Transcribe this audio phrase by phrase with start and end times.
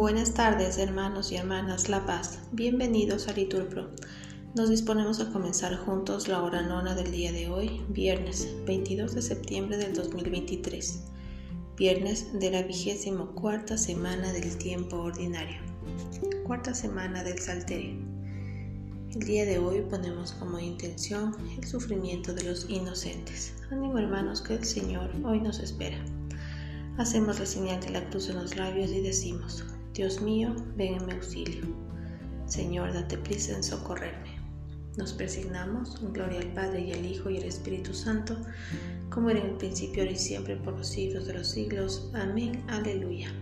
[0.00, 2.38] Buenas tardes, hermanos y hermanas La Paz.
[2.52, 3.90] Bienvenidos a Liturpro.
[4.56, 9.20] Nos disponemos a comenzar juntos la hora nona del día de hoy, viernes 22 de
[9.20, 11.02] septiembre del 2023,
[11.76, 15.60] viernes de la vigésimo cuarta semana del tiempo ordinario,
[16.44, 17.98] cuarta semana del Salterio.
[19.14, 23.52] El día de hoy ponemos como intención el sufrimiento de los inocentes.
[23.70, 26.02] Ánimo, hermanos, que el Señor hoy nos espera.
[26.96, 31.06] Hacemos la señal de la cruz en los labios y decimos, Dios mío, ven en
[31.06, 31.64] mi auxilio.
[32.46, 34.38] Señor, date prisa en socorrerme.
[34.96, 38.36] Nos presignamos, gloria al Padre y al Hijo y al Espíritu Santo,
[39.08, 42.10] como era en el principio, ahora y siempre, por los siglos de los siglos.
[42.14, 43.32] Amén, aleluya.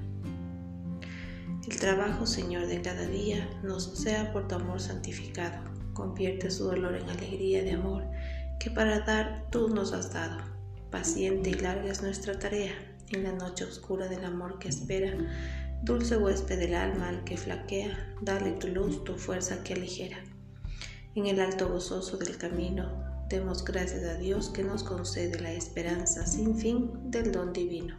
[1.68, 5.62] El trabajo, Señor, de cada día nos sea por tu amor santificado.
[5.92, 8.04] Convierte su dolor en alegría de amor
[8.58, 10.38] que para dar tú nos has dado.
[10.90, 12.72] Paciente y larga es nuestra tarea
[13.10, 15.12] en la noche oscura del amor que espera,
[15.82, 20.18] dulce huésped del alma al que flaquea, dale tu luz, tu fuerza que aligera.
[21.14, 26.26] En el alto gozoso del camino, demos gracias a Dios que nos concede la esperanza
[26.26, 27.96] sin fin del don divino.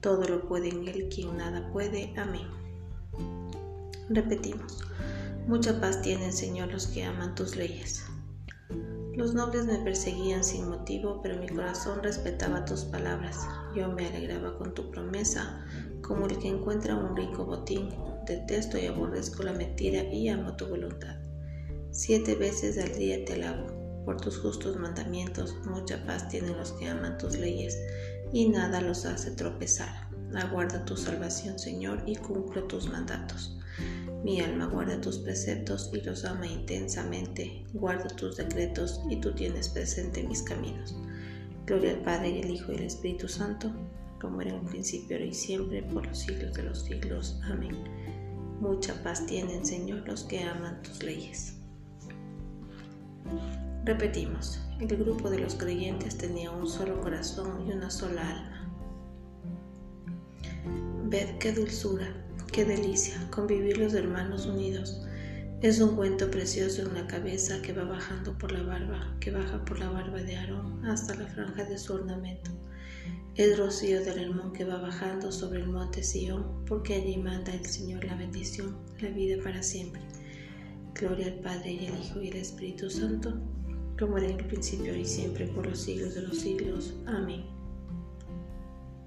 [0.00, 2.12] Todo lo puede en Él quien nada puede.
[2.16, 2.46] Amén.
[4.08, 4.80] Repetimos,
[5.46, 8.04] mucha paz tienen, Señor, los que aman tus leyes.
[9.16, 13.46] Los nobles me perseguían sin motivo, pero mi corazón respetaba tus palabras.
[13.76, 15.64] Yo me alegraba con tu promesa,
[16.02, 17.90] como el que encuentra un rico botín.
[18.26, 21.16] Detesto y aborrezco la mentira y amo tu voluntad.
[21.92, 24.02] Siete veces al día te alabo.
[24.04, 27.78] Por tus justos mandamientos, mucha paz tienen los que aman tus leyes,
[28.32, 30.08] y nada los hace tropezar.
[30.34, 33.56] Aguarda tu salvación, Señor, y cumple tus mandatos.
[34.24, 37.64] Mi alma guarda tus preceptos y los ama intensamente.
[37.74, 40.96] Guardo tus decretos y tú tienes presente mis caminos.
[41.66, 43.70] Gloria al Padre y al Hijo y al Espíritu Santo,
[44.20, 47.38] como era en el principio, ahora y siempre, por los siglos de los siglos.
[47.44, 47.76] Amén.
[48.60, 51.56] Mucha paz tienen, Señor, los que aman tus leyes.
[53.84, 58.54] Repetimos, el grupo de los creyentes tenía un solo corazón y una sola alma.
[61.10, 62.08] Ved qué dulzura
[62.54, 65.02] Qué delicia convivir los hermanos unidos.
[65.60, 69.64] Es un cuento precioso en la cabeza que va bajando por la barba, que baja
[69.64, 72.52] por la barba de Aarón hasta la franja de su ornamento.
[73.34, 77.66] Es rocío del hermón que va bajando sobre el monte Sión, porque allí manda el
[77.66, 80.02] Señor la bendición, la vida para siempre.
[80.94, 83.34] Gloria al Padre y al Hijo y al Espíritu Santo,
[83.98, 86.94] como era en el principio y siempre por los siglos de los siglos.
[87.06, 87.46] Amén.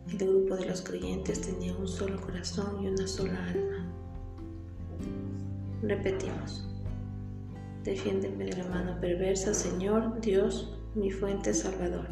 [0.10, 3.92] El grupo de los creyentes tenía un solo corazón y una sola alma.
[5.82, 6.66] Repetimos.
[7.84, 12.08] Defiéndeme de la mano perversa, Señor, Dios, mi fuente salvador.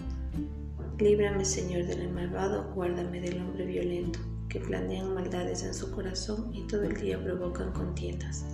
[1.00, 4.19] Líbrame, Señor, del malvado, guárdame del hombre violento,
[4.50, 8.45] que planean maldades en su corazón y todo el día provocan contiendas.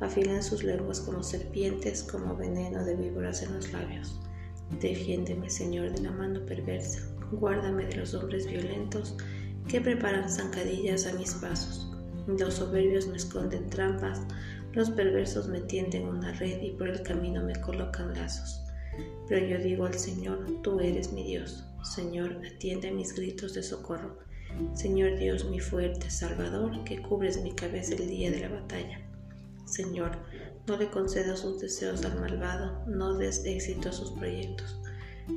[0.00, 4.20] Afilan sus lenguas como serpientes, como veneno de víboras en los labios.
[4.80, 9.16] Defiéndeme, Señor, de la mano perversa Guárdame de los hombres violentos
[9.68, 11.90] que preparan zancadillas a mis pasos.
[12.26, 14.22] Los soberbios me esconden trampas,
[14.72, 18.60] los perversos me tienden una red y por el camino me colocan lazos.
[19.28, 21.64] Pero yo digo al Señor, tú eres mi Dios.
[21.82, 24.18] Señor, atiende mis gritos de socorro.
[24.74, 29.00] Señor Dios, mi fuerte Salvador, que cubres mi cabeza el día de la batalla.
[29.64, 30.18] Señor,
[30.66, 34.80] no le concedas sus deseos al malvado, no des éxito a sus proyectos.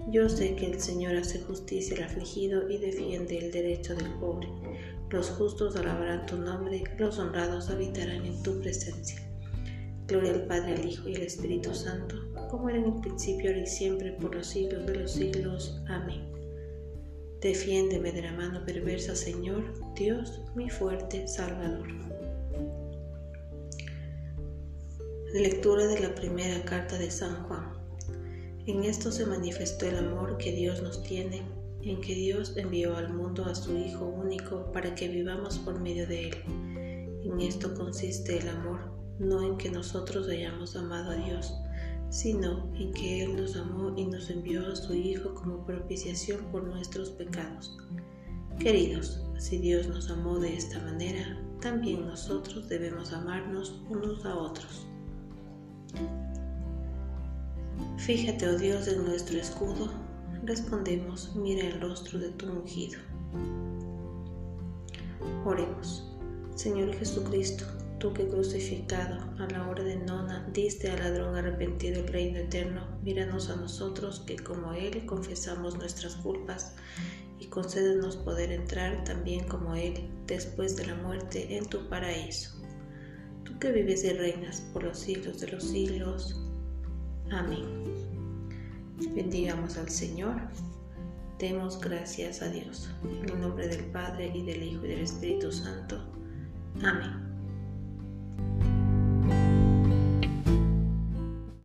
[0.09, 4.47] Yo sé que el Señor hace justicia al afligido y defiende el derecho del pobre.
[5.09, 9.21] Los justos alabarán tu nombre, los honrados habitarán en tu presencia.
[10.07, 12.15] Gloria al Padre, al Hijo y al Espíritu Santo,
[12.49, 15.81] como era en el principio, ahora y siempre, por los siglos de los siglos.
[15.89, 16.25] Amén.
[17.41, 21.87] Defiéndeme de la mano perversa, Señor, Dios, mi fuerte Salvador.
[25.33, 27.76] Lectura de la primera carta de San Juan.
[28.67, 31.41] En esto se manifestó el amor que Dios nos tiene,
[31.83, 36.05] en que Dios envió al mundo a su Hijo único para que vivamos por medio
[36.05, 36.35] de Él.
[37.23, 41.53] En esto consiste el amor, no en que nosotros hayamos amado a Dios,
[42.09, 46.65] sino en que Él nos amó y nos envió a su Hijo como propiciación por
[46.65, 47.77] nuestros pecados.
[48.59, 54.85] Queridos, si Dios nos amó de esta manera, también nosotros debemos amarnos unos a otros.
[57.97, 59.91] Fíjate, oh Dios, en nuestro escudo.
[60.43, 62.99] Respondemos, mira el rostro de tu ungido.
[65.45, 66.03] Oremos.
[66.55, 67.65] Señor Jesucristo,
[67.99, 72.85] Tú que crucificado a la hora de nona diste al ladrón arrepentido el reino eterno,
[73.01, 76.75] míranos a nosotros que como Él confesamos nuestras culpas
[77.39, 82.51] y concédenos poder entrar también como Él después de la muerte en tu paraíso.
[83.43, 86.39] Tú que vives y reinas por los siglos de los siglos.
[87.31, 87.65] Amén.
[89.15, 90.35] Bendigamos al Señor.
[91.39, 92.89] Demos gracias a Dios.
[93.03, 96.03] En el nombre del Padre y del Hijo y del Espíritu Santo.
[96.81, 97.26] Amén.